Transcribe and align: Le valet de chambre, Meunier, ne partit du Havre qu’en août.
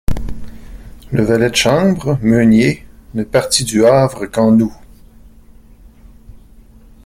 Le 1.11 1.21
valet 1.23 1.51
de 1.51 1.55
chambre, 1.55 2.17
Meunier, 2.23 2.87
ne 3.13 3.23
partit 3.23 3.65
du 3.65 3.85
Havre 3.85 4.25
qu’en 4.25 4.59
août. 4.59 4.71